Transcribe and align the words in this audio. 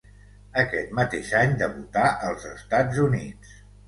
Aquest 0.59 0.95
mateix 0.99 1.29
any, 1.39 1.53
debutà 1.59 2.05
als 2.31 2.47
Estats 2.53 3.03
Units. 3.05 3.53